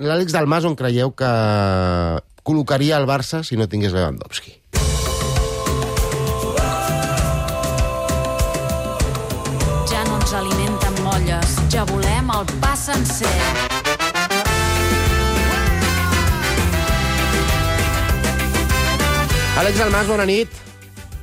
[0.00, 1.28] L'Àlex Dalmas on creieu que
[2.48, 4.54] col·locaria el Barça si no tingués Lewandowski?
[9.90, 13.34] Ja no ens alimenten molles, ja volem el pa sencer.
[19.60, 20.48] Àlex Dalmas, bona nit.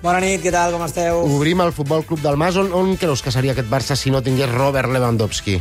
[0.05, 1.25] Bona nit, què tal, com esteu?
[1.25, 2.61] Obrim el Futbol Club del Mas.
[2.61, 5.57] On, on creus que seria aquest Barça si no tingués Robert Lewandowski?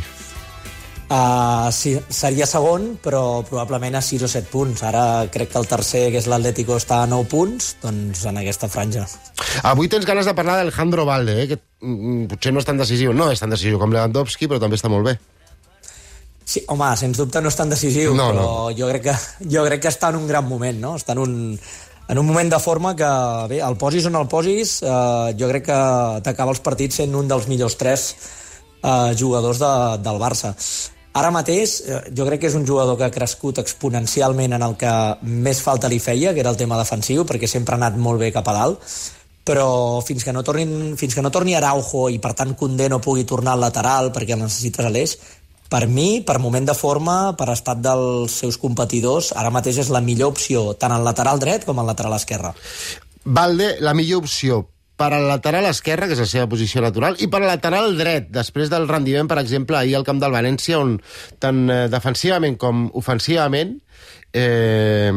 [1.09, 4.83] Uh, sí, seria segon, però probablement a 6 o 7 punts.
[4.85, 8.69] Ara crec que el tercer, que és l'Atlético, està a 9 punts, doncs en aquesta
[8.69, 9.07] franja.
[9.65, 11.47] Avui tens ganes de parlar d'Alejandro Valde, eh?
[11.49, 13.15] que mm, potser no és tan decisiu.
[13.17, 15.15] No és tan decisiu com Lewandowski, però també està molt bé.
[16.49, 18.53] Sí, home, sens dubte no és tan decisiu, No, però no.
[18.77, 19.17] Jo, crec que,
[19.49, 20.93] jo crec que està en un gran moment, no?
[21.01, 21.33] Està en un,
[22.09, 23.09] en un moment de forma que,
[23.49, 25.81] bé, el posis on el posis, eh, jo crec que
[26.25, 28.07] t'acaba els partits sent un dels millors tres
[28.83, 29.73] eh, jugadors de,
[30.05, 30.53] del Barça.
[31.17, 34.75] Ara mateix, eh, jo crec que és un jugador que ha crescut exponencialment en el
[34.77, 34.91] que
[35.21, 38.31] més falta li feia, que era el tema defensiu, perquè sempre ha anat molt bé
[38.31, 38.93] cap a dalt,
[39.43, 43.01] però fins que no, tornin, fins que no torni Araujo i per tant Condé no
[43.01, 45.17] pugui tornar al lateral perquè el necessites a l'eix,
[45.69, 50.01] per mi, per moment de forma, per estat dels seus competidors, ara mateix és la
[50.01, 52.53] millor opció, tant al lateral dret com al lateral esquerre.
[53.25, 54.63] Valde, la millor opció
[54.99, 58.27] per al lateral esquerre, que és la seva posició natural, i per al lateral dret,
[58.35, 60.97] després del rendiment, per exemple, ahir al camp del València, on
[61.39, 63.77] tant eh, defensivament com ofensivament
[64.33, 65.11] eh,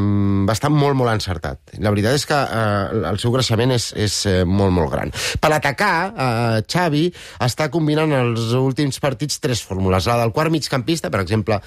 [0.47, 1.75] va estar molt, molt encertat.
[1.83, 5.13] La veritat és que eh, el seu creixement és, és eh, molt, molt gran.
[5.43, 7.09] Per atacar, eh, Xavi
[7.49, 10.07] està combinant els últims partits tres fórmules.
[10.07, 11.59] La del quart migcampista, per exemple,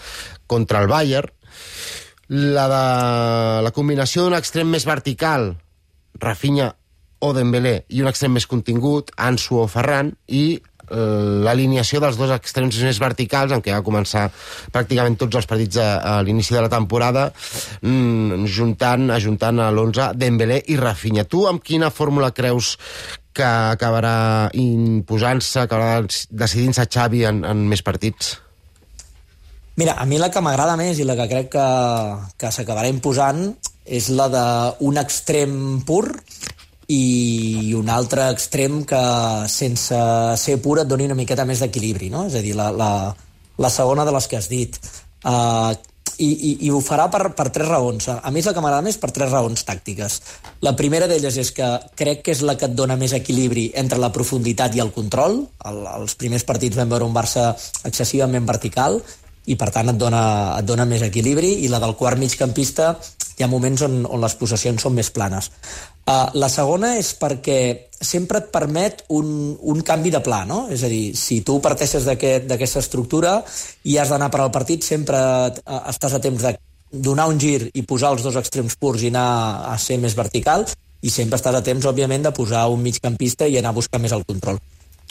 [0.47, 1.29] contra el Bayern,
[2.31, 2.81] la de
[3.67, 5.51] la combinació d'un extrem més vertical,
[6.15, 6.71] Rafinha
[7.19, 10.95] o Dembélé, i un extrem més contingut, Ansu o Ferran, i eh,
[11.45, 14.27] l'alineació dels dos extrems més verticals, en què va començar
[14.73, 17.27] pràcticament tots els partits a, a l'inici de la temporada,
[17.81, 21.25] mm, juntant, ajuntant a l'11 Dembélé i Rafinha.
[21.25, 22.75] Tu amb quina fórmula creus
[23.35, 28.37] que acabarà imposant-se, acabarà decidint-se Xavi en, en més partits?
[29.75, 31.69] Mira, a mi la que m'agrada més i la que crec que,
[32.39, 33.49] que s'acabarà imposant
[33.85, 36.07] és la d'un extrem pur
[36.91, 39.01] i un altre extrem que
[39.49, 39.97] sense
[40.37, 42.27] ser pur et doni una miqueta més d'equilibri, no?
[42.29, 42.91] És a dir, la, la,
[43.57, 44.77] la segona de les que has dit.
[45.25, 45.73] Uh,
[46.17, 48.07] i, i, I ho farà per, per tres raons.
[48.13, 50.21] A mi és la que m'agrada més per tres raons tàctiques.
[50.63, 53.99] La primera d'elles és que crec que és la que et dona més equilibri entre
[53.99, 55.41] la profunditat i el control.
[55.67, 57.49] El, els primers partits vam veure un Barça
[57.83, 59.01] excessivament vertical
[59.45, 60.23] i per tant et dona,
[60.57, 62.95] et dona més equilibri i la del quart migcampista
[63.37, 65.49] hi ha moments on, on les possessions són més planes.
[66.05, 67.57] Uh, la segona és perquè
[67.95, 70.65] sempre et permet un, un canvi de pla, no?
[70.71, 73.39] És a dir, si tu parteixes d'aquesta aquest, estructura
[73.83, 76.55] i has d'anar per al partit, sempre uh, estàs a temps de
[76.95, 79.27] donar un gir i posar els dos extrems purs i anar
[79.71, 80.63] a ser més vertical
[81.05, 84.15] i sempre estàs a temps, òbviament, de posar un migcampista i anar a buscar més
[84.15, 84.61] el control.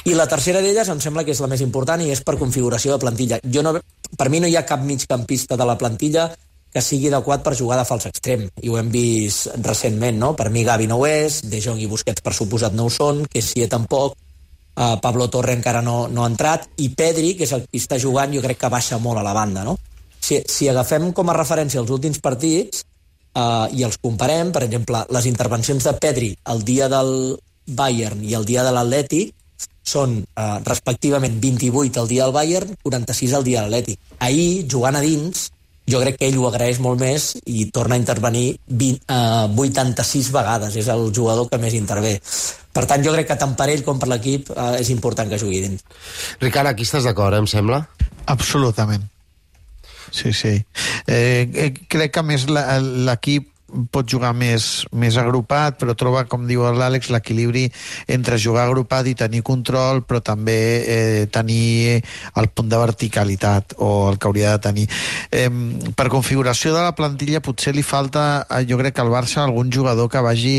[0.05, 2.93] I la tercera d'elles em sembla que és la més important i és per configuració
[2.93, 3.39] de plantilla.
[3.45, 3.77] Jo no,
[4.19, 6.27] per mi no hi ha cap migcampista de la plantilla
[6.75, 8.49] que sigui adequat per jugar de fals extrem.
[8.59, 10.33] I ho hem vist recentment, no?
[10.35, 13.23] Per mi Gavi no ho és, De Jong i Busquets per suposat no ho són,
[13.31, 14.17] que si tampoc,
[14.75, 18.01] uh, Pablo Torre encara no, no ha entrat, i Pedri, que és el que està
[18.03, 19.79] jugant, jo crec que baixa molt a la banda, no?
[20.19, 22.83] Si, si agafem com a referència els últims partits
[23.37, 27.39] uh, i els comparem, per exemple, les intervencions de Pedri el dia del
[27.71, 29.35] Bayern i el dia de l'Atlètic,
[29.85, 34.01] són eh, respectivament 28 al dia del Bayern, 46 al dia de l'Atlètic.
[34.25, 35.51] Ahir, jugant a dins,
[35.87, 40.31] jo crec que ell ho agraeix molt més i torna a intervenir 20, eh, 86
[40.33, 40.77] vegades.
[40.77, 42.21] És el jugador que més intervé.
[42.75, 45.39] Per tant, jo crec que tant per ell com per l'equip eh, és important que
[45.39, 45.85] jugui dins.
[46.41, 47.85] Ricard, aquí estàs d'acord, eh, em sembla?
[48.27, 49.05] Absolutament.
[50.15, 50.55] Sí, sí.
[51.07, 53.49] Eh, eh, crec que a més la- l'equip
[53.91, 57.67] pot jugar més, més agrupat, però troba, com diu l'Àlex, l'equilibri
[58.09, 62.01] entre jugar agrupat i tenir control, però també eh, tenir
[62.39, 64.87] el punt de verticalitat, o el que hauria de tenir.
[65.31, 65.49] Eh,
[65.97, 69.73] per configuració de la plantilla potser li falta, eh, jo crec que al Barça, algun
[69.73, 70.57] jugador que vagi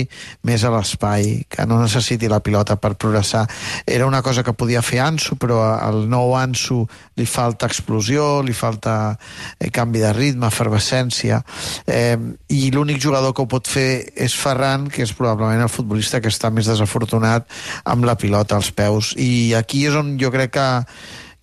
[0.47, 3.45] més a l'espai, que no necessiti la pilota per progressar.
[3.85, 6.83] Era una cosa que podia fer Ansu, però al nou Ansu
[7.15, 9.15] li falta explosió, li falta
[9.59, 11.41] eh, canvi de ritme, efervescència,
[11.87, 12.17] eh,
[12.51, 16.33] i l'únic jugador que ho pot fer és Ferran, que és probablement el futbolista que
[16.33, 17.45] està més desafortunat
[17.85, 19.13] amb la pilota als peus.
[19.21, 20.67] I aquí és on jo crec que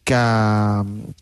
[0.05, 0.19] que,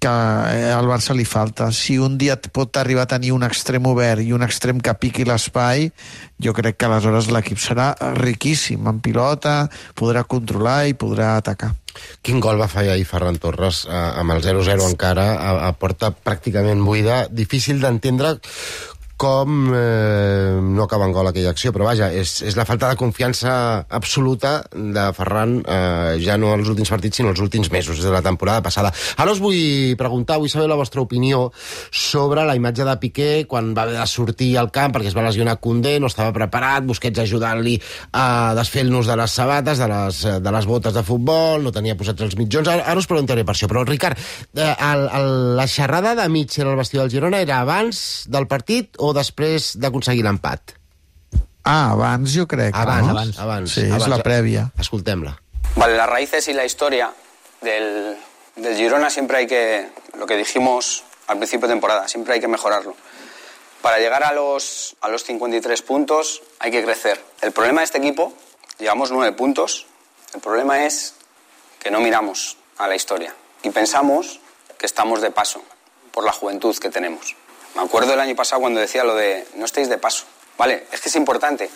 [0.00, 1.70] que al Barça li falta.
[1.72, 4.94] Si un dia et pot arribar a tenir un extrem obert i un extrem que
[4.96, 5.90] piqui l'espai,
[6.40, 11.74] jo crec que aleshores l'equip serà riquíssim en pilota, podrà controlar i podrà atacar.
[12.22, 16.12] Quin gol va fallar ahir Ferran Torres eh, amb el 0-0 encara a, a porta
[16.14, 17.24] pràcticament buida.
[17.28, 18.36] Difícil d'entendre
[19.20, 22.96] com eh, no acaba en gol aquella acció, però vaja, és, és la falta de
[22.96, 23.52] confiança
[23.92, 28.22] absoluta de Ferran, eh, ja no als últims partits, sinó als últims mesos, de la
[28.24, 28.94] temporada passada.
[29.20, 31.50] Ara us vull preguntar, vull saber la vostra opinió
[31.92, 35.26] sobre la imatge de Piqué quan va haver de sortir al camp perquè es va
[35.26, 37.76] lesionar Condé, no estava preparat, Busquets ajudant-li
[38.16, 42.24] a desfer-nos de les sabates, de les, de les botes de futbol, no tenia posats
[42.24, 42.72] els mitjons.
[42.72, 44.16] Ara, ara us preguntaré per això, però Ricard,
[44.56, 45.30] eh, el, el,
[45.60, 50.24] la xerrada de Mitchell al vestidor del Girona era abans del partit o després d'aconseguir
[50.26, 50.76] l'empat?
[51.64, 52.74] Ah, abans jo crec.
[52.74, 53.14] Abans, no?
[53.14, 53.74] abans, abans.
[53.74, 54.02] Sí, abans.
[54.02, 54.70] és la prèvia.
[54.80, 55.36] Escoltem-la.
[55.76, 57.12] Vale, las raíces y la historia
[57.60, 58.16] del,
[58.56, 62.48] del Girona siempre hay que, lo que dijimos al principio de temporada, siempre hay que
[62.48, 62.96] mejorarlo.
[63.82, 67.22] Para llegar a los, a los 53 puntos hay que crecer.
[67.40, 68.34] El problema de este equipo,
[68.78, 69.86] llevamos 9 puntos,
[70.34, 71.14] el problema es
[71.78, 74.40] que no miramos a la historia y pensamos
[74.76, 75.62] que estamos de paso
[76.10, 77.36] por la juventud que tenemos.
[77.74, 80.24] Me acuerdo el año pasado cuando decía lo de no estéis de paso.
[80.58, 81.70] Vale, es que es importante.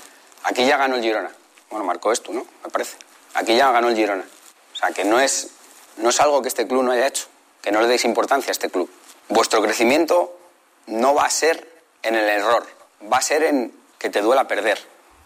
[0.44, 1.30] Aquí ya ganó el Girona.
[1.70, 2.46] Bueno, marcó esto, ¿no?
[2.64, 2.96] Me parece.
[3.34, 4.24] Aquí ya ganó el Girona.
[4.72, 5.50] O sea, que no es,
[5.96, 7.26] no es algo que este club no haya hecho.
[7.62, 8.90] Que no le deis importancia a este club.
[9.28, 10.36] Vuestro crecimiento
[10.86, 11.66] no va a ser
[12.02, 12.66] en el error.
[13.10, 14.78] Va a ser en que te duela perder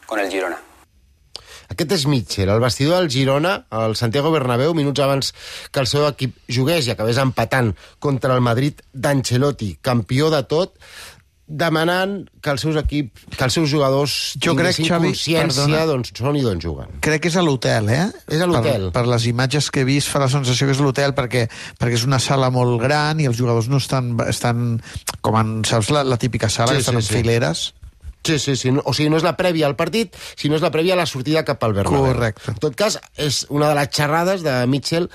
[0.07, 0.61] con el Girona.
[1.69, 5.35] Aquest és Mitchell, el vestidor del Girona, al Santiago Bernabéu, minuts abans
[5.71, 10.79] que el seu equip jugués i acabés empatant contra el Madrid d'Ancelotti, campió de tot,
[11.49, 15.85] demanant que els seus equip, que els seus jugadors Jo crec, tinguessin Xavi, consciència perdona.
[15.89, 16.91] d'on són i d'on juguen.
[17.05, 18.03] Crec que és a l'hotel, eh?
[18.29, 18.91] És a l'hotel.
[18.91, 21.47] Per, per les imatges que he vist fa la sensació que és l'hotel perquè,
[21.81, 24.83] perquè és una sala molt gran i els jugadors no estan, estan
[25.25, 27.15] com en, saps, la, la típica sala, Sí, que estan sí, en sí.
[27.17, 27.65] fileres.
[28.25, 28.73] Sí, sí, sí.
[28.85, 31.45] O sigui, no és la prèvia al partit, sinó és la prèvia a la sortida
[31.49, 32.11] cap al Bernabéu.
[32.13, 32.53] Correcte.
[32.53, 35.09] En tot cas, és una de les xerrades de Mitchell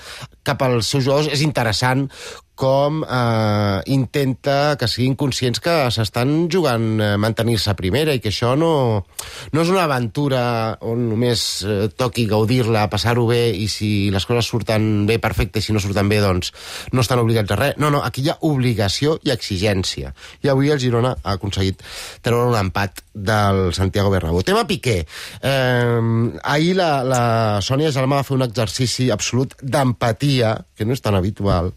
[0.44, 1.30] cap als seus jugadors.
[1.32, 2.08] És interessant
[2.54, 8.30] com eh, intenta que siguin conscients que s'estan jugant eh, mantenir-se a primera i que
[8.30, 8.72] això no,
[9.52, 10.42] no és una aventura
[10.86, 15.66] on només eh, toqui gaudir-la, passar-ho bé i si les coses surten bé, perfecte, i
[15.66, 16.54] si no surten bé, doncs
[16.94, 17.78] no estan obligats a res.
[17.82, 20.14] No, no, aquí hi ha obligació i exigència.
[20.42, 21.82] I avui el Girona ha aconseguit
[22.22, 24.42] treure un empat del Santiago Bernabéu.
[24.42, 25.06] Tema Piqué.
[25.40, 27.24] Eh, ahir la, la
[27.62, 31.72] Sònia Gelma va fer un exercici absolut d'empatia, que no és tan habitual,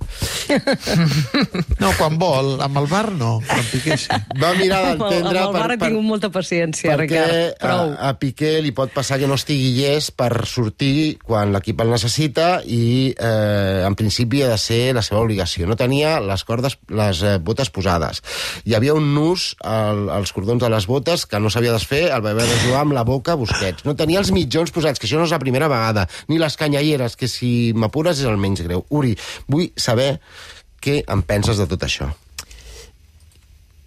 [1.82, 4.10] No, quan vol, amb el bar no, en Piqué sí.
[4.42, 5.42] va mirar Amb d'entendre...
[5.42, 7.60] amb el bar he tingut molta paciència, perquè Ricard.
[7.62, 7.94] Prou.
[7.94, 11.94] a, a Piqué li pot passar que no estigui llest per sortir quan l'equip el
[11.94, 15.68] necessita i eh, en principi ha de ser la seva obligació.
[15.70, 18.24] No tenia les cordes, les eh, botes posades.
[18.66, 22.24] Hi havia un nus al, als cordons de les botes que no s'havia desfer, el
[22.26, 23.86] va haver de jugar amb la boca a Busquets.
[23.86, 27.16] No tenia els mitjons posats, que això no és la primera vegada, ni les canyalleres,
[27.16, 28.86] que si m'apures és el menys greu.
[28.90, 29.16] Uri,
[29.48, 30.18] vull saber
[30.82, 32.12] què en penses de tot això.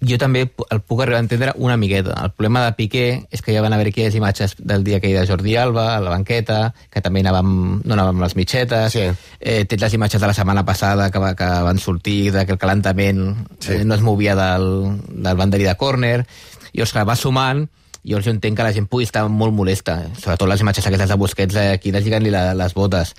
[0.00, 2.14] jo també el puc arribar a entendre una miqueta.
[2.24, 5.12] El problema de Piqué és que ja van haver aquelles imatges del dia que hi
[5.12, 7.50] de Jordi Alba, a la banqueta, que també anàvem,
[7.84, 8.94] no anàvem amb les mitxetes.
[8.96, 9.02] Sí.
[9.40, 12.56] Eh, tens les imatges de la setmana passada que, va, que van sortir, de que
[12.56, 13.20] el calentament
[13.58, 13.74] Sí.
[13.74, 14.70] eh, no es movia del,
[15.06, 16.24] del banderí de córner.
[16.72, 17.64] I llavors, clar, va sumant,
[18.02, 21.18] llavors jo entenc que la gent pugui estar molt molesta, sobretot les imatges aquestes de
[21.20, 23.14] Busquets eh, aquí deslligant-li la, les botes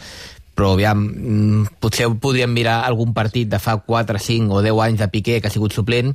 [0.56, 5.00] però aviam, mm, potser podríem mirar algun partit de fa 4, 5 o 10 anys
[5.00, 6.12] de Piqué que ha sigut suplent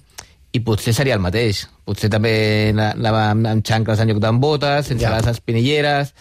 [0.52, 1.66] i potser seria el mateix.
[1.86, 2.34] Potser també
[2.72, 5.14] anava amb, amb xancles en lloc d'en botes, sense ja.
[5.16, 6.14] les espinilleres...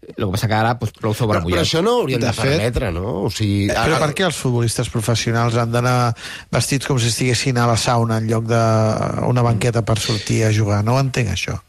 [0.00, 1.54] El que passa que ara doncs, prou Però, sobremullat.
[1.58, 3.24] però això no ho hauríem de, De fet- permetre, no?
[3.26, 6.14] O sigui, Però per què els futbolistes professionals han d'anar
[6.50, 10.82] vestits com si estiguessin a la sauna en lloc d'una banqueta per sortir a jugar?
[10.84, 11.60] No ho entenc, això.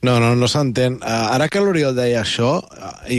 [0.00, 1.00] No, no, no s'entén.
[1.02, 3.18] Uh, ara que l'Oriol deia això, uh, i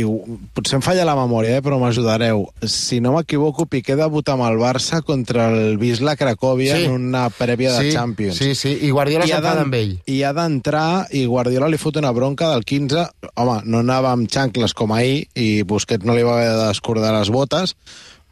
[0.55, 2.45] potser em falla la memòria, eh, però m'ajudareu.
[2.63, 6.85] Si no m'equivoco, Piqué debuta amb el Barça contra el Wisla Cracòvia Sí.
[6.87, 8.39] en una prèvia de sí, Champions.
[8.39, 9.97] Sí, sí, i Guardiola s'enfada amb ell.
[10.07, 13.03] I ha d'entrar i Guardiola li fot una bronca del 15.
[13.35, 17.11] Home, no anava amb xancles com ahir i Busquets no li va haver de descordar
[17.17, 17.75] les botes,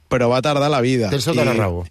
[0.08, 1.12] però va tardar la vida.
[1.12, 1.84] Tens tota la raó.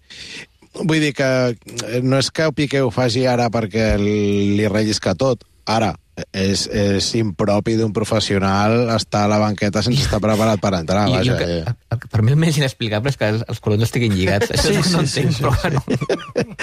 [0.73, 5.45] Vull dir que eh, no és que Piqué ho faci ara perquè li rellisca tot.
[5.67, 5.93] Ara,
[6.33, 11.07] és, és impropi d'un professional estar a la banqueta sense estar preparat per entrar.
[11.11, 11.75] I, Vaja, jo, que, eh.
[11.93, 14.53] el que per mi el més inexplicable és que els, els colons estiguin lligats.
[14.53, 15.61] Això Sí, el no sí, sí, entenc, sí, però sí.
[15.63, 15.83] bueno.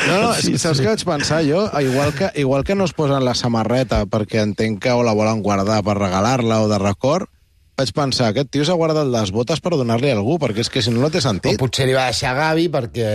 [0.08, 0.86] No, no, sí, saps sí.
[0.86, 1.66] què vaig pensar jo?
[1.82, 5.44] Igual que, igual que no es posen la samarreta perquè entenc que o la volen
[5.46, 7.30] guardar per regalar-la o de record,
[7.78, 10.82] vaig pensar, aquest tio s'ha guardat les botes per donar-li a algú, perquè és que
[10.86, 11.58] si no, no té O sentit.
[11.60, 13.08] potser li va deixar a Gavi perquè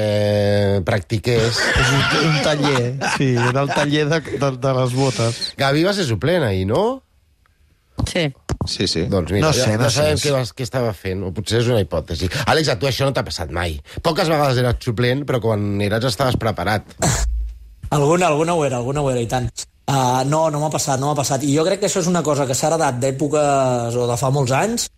[0.87, 1.61] practiqués.
[1.83, 2.83] És un, un taller,
[3.17, 5.39] sí, era el taller de, de, de les botes.
[5.61, 6.83] Gavi va ser suplent ahir, no?
[8.09, 8.29] Sí.
[8.69, 9.05] Sí, sí.
[9.11, 10.29] Doncs mira, No ja, sé, no no sabem sé.
[10.29, 12.29] què, vas, què estava fent, o potser és una hipòtesi.
[12.51, 13.79] Àlex, a tu això no t'ha passat mai.
[14.05, 16.85] Poques vegades eres suplent, però quan eres estaves preparat.
[17.95, 19.49] Alguna, alguna ho era, alguna ho era, i tant.
[19.89, 21.45] Uh, no, no m'ha passat, no m'ha passat.
[21.49, 24.29] I jo crec que això és una cosa que s'ha heredat d'èpoques o de fa
[24.35, 24.89] molts anys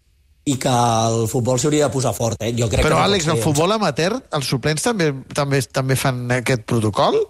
[0.50, 2.50] i que el futbol s'hauria de posar fort, eh?
[2.59, 6.25] Jo crec Però, que no Àlex, el futbol amateur, els suplents també, també, també fan
[6.40, 7.20] aquest protocol?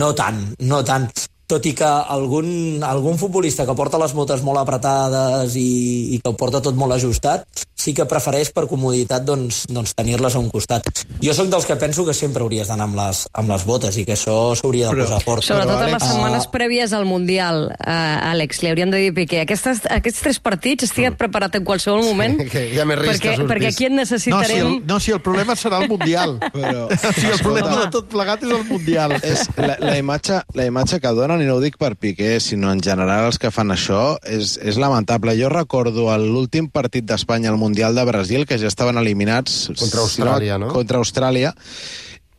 [0.00, 1.10] No tant, no tant.
[1.50, 6.30] Tot i que algun, algun futbolista que porta les botes molt apretades i, i que
[6.30, 7.42] ho porta tot molt ajustat,
[7.80, 10.84] sí que prefereix per comoditat doncs, doncs tenir-les a un costat.
[11.24, 14.04] Jo sóc dels que penso que sempre hauries d'anar amb, les, amb les botes i
[14.06, 15.42] que això s'hauria de Però- posar fort.
[15.46, 16.50] Sobretot Però, a les Àlex- setmanes Ah.
[16.52, 19.40] prèvies al Mundial, uh, Àlex, li hauríem de dir a Piqué.
[19.46, 23.48] Aquestes, aquests tres partits estiguet preparat en qualsevol moment, que hi ha més risc perquè,
[23.48, 24.66] perquè aquí en No, si necessitarem...
[24.66, 26.36] el, no, si el problema serà el Mundial.
[26.52, 29.16] Però, sigui, el problema de tot plegat és el Mundial.
[29.24, 32.72] és la, la, imatge, la imatge que donen, i no ho dic per Piqué, sinó
[32.72, 35.36] en general els que fan això, és, és lamentable.
[35.38, 39.66] Jo recordo l'últim partit d'Espanya al Mundial de Brasil, que ja estaven eliminats...
[39.78, 40.70] Contra Austràlia, no?
[40.74, 41.54] Contra Austràlia,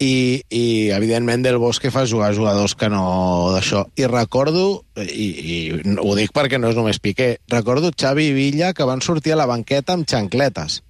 [0.01, 0.63] i, i
[0.95, 3.85] evidentment Del Bosque fa jugar jugadors que no d'això.
[3.95, 5.57] I recordo, i, i
[6.01, 9.41] ho dic perquè no és només Piqué, recordo Xavi i Villa que van sortir a
[9.43, 10.81] la banqueta amb xancletes.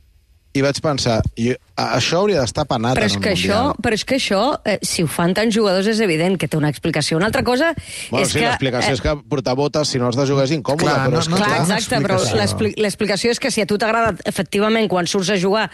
[0.53, 3.59] I vaig pensar, jo, a- això hauria d'estar penat Però en és, un que això,
[3.63, 3.75] Mundial.
[3.81, 6.67] però és que això, eh, si ho fan tants jugadors, és evident que té una
[6.69, 7.15] explicació.
[7.17, 7.73] Una altra cosa
[8.09, 8.45] Bueno, és sí, que...
[8.45, 10.83] l'explicació és que portar botes, si no has de jugar, és incòmode.
[10.83, 12.41] Clar, però no- és no que, Clar, exacte, però explicació.
[12.41, 15.69] l'expli- l'explicació és que si a tu t'agrada, efectivament, quan surts a jugar,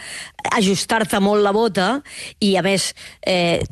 [0.56, 1.88] ajustar-te molt la bota,
[2.40, 3.64] i a més, eh,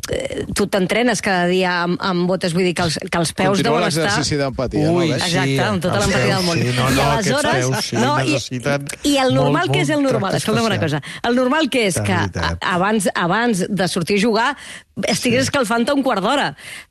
[0.55, 3.79] tu t'entrenes cada dia amb, amb botes, vull dir que els, que els peus Continua
[3.79, 4.05] deuen estar...
[4.11, 5.03] l'exercici d'empatia, no?
[5.03, 6.59] Exacte, amb tota l'empatia del món.
[6.59, 9.91] sí, no, no, I aleshores, peus, sí, no, i, i el normal molt, que és
[9.95, 14.19] el normal, escolta'm una cosa, el normal que és que a- abans, abans de sortir
[14.19, 14.57] a jugar
[15.05, 16.47] estigués escalfant-te un quart d'hora.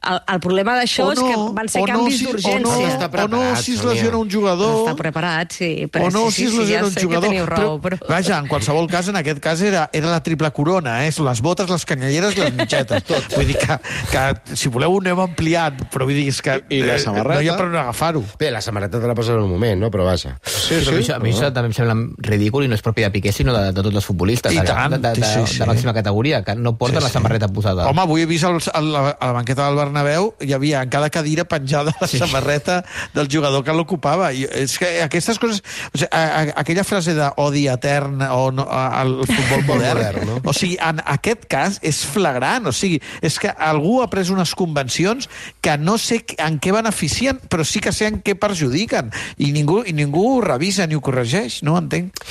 [0.05, 2.89] El, el problema d'això és que van ser o no, canvis si, o no, d'urgència.
[2.91, 4.75] Està o no preparat, si es lesiona un jugador...
[4.83, 5.69] Està preparat, sí.
[5.91, 7.50] Però o no, sí, si es sí, sí, lesiona ja un jugador.
[7.50, 7.97] raó, però...
[8.07, 11.12] Vaja, en qualsevol cas, en aquest cas era, era la triple corona, eh?
[11.25, 13.03] les botes, les canyelleres i les mitgetes.
[13.09, 13.25] Tot.
[13.35, 13.79] Vull dir que,
[14.12, 17.39] que, si voleu, ho anem ampliant, però vull dir que I- i la eh, samarreta?
[17.41, 18.21] no hi ha per on agafar-ho.
[18.38, 19.89] Bé, la samarreta te la poses en un moment, no?
[19.89, 20.35] Però vaja.
[20.45, 21.97] Sí, Però a mi, això, a mi això també em sembla
[22.29, 24.67] ridícul i no és propi de Piqué, sinó de, de tots els futbolistes I de,
[24.69, 25.59] tant, de, de, de, sí, sí.
[25.63, 27.17] de màxima categoria, que no porten Sí, la sí.
[27.17, 27.88] samarreta posada.
[27.89, 30.90] Home, avui he vist el, a, la, a la banqueta del Bernabéu hi havia en
[30.90, 32.18] cada cadira penjada la sí.
[32.18, 32.84] samarreta
[33.14, 34.32] del jugador que l'ocupava.
[34.34, 35.62] És que aquestes coses...
[35.94, 40.40] O sigui, a, a, aquella frase d'odi etern o no, al futbol modern, modern, no?
[40.44, 42.70] o sigui, en aquest cas és flagrant.
[42.72, 45.30] O sigui, és que algú ha pres unes convencions
[45.62, 49.12] que no sé en què beneficien, però sí que sé en què perjudiquen.
[49.38, 51.62] I ningú, i ningú ho revisa ni ho corregeix.
[51.66, 52.24] No ho entenc.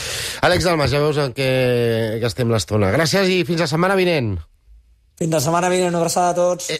[0.44, 1.52] Àlex Dalmas, ja veus en què
[2.22, 2.92] gastem l'estona.
[2.94, 4.34] Gràcies i fins la setmana vinent.
[5.14, 6.72] Fins la setmana vinent, una abraçada a tots.